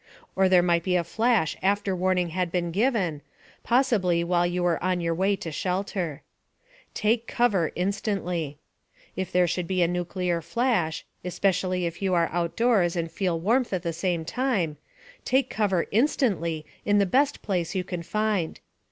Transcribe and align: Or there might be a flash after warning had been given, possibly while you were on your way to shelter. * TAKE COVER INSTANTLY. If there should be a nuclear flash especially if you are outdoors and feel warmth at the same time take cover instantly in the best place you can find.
Or 0.35 0.49
there 0.49 0.63
might 0.63 0.81
be 0.81 0.95
a 0.95 1.03
flash 1.03 1.55
after 1.61 1.95
warning 1.95 2.29
had 2.29 2.51
been 2.51 2.71
given, 2.71 3.21
possibly 3.63 4.23
while 4.23 4.47
you 4.47 4.63
were 4.63 4.83
on 4.83 4.99
your 4.99 5.13
way 5.13 5.35
to 5.35 5.51
shelter. 5.51 6.23
* 6.57 6.93
TAKE 6.95 7.27
COVER 7.27 7.71
INSTANTLY. 7.75 8.57
If 9.15 9.31
there 9.31 9.45
should 9.45 9.67
be 9.67 9.83
a 9.83 9.87
nuclear 9.87 10.41
flash 10.41 11.05
especially 11.23 11.85
if 11.85 12.01
you 12.01 12.15
are 12.15 12.29
outdoors 12.31 12.95
and 12.95 13.11
feel 13.11 13.39
warmth 13.39 13.73
at 13.73 13.83
the 13.83 13.93
same 13.93 14.25
time 14.25 14.77
take 15.23 15.51
cover 15.51 15.85
instantly 15.91 16.65
in 16.83 16.97
the 16.97 17.05
best 17.05 17.43
place 17.43 17.75
you 17.75 17.83
can 17.83 18.01
find. 18.01 18.59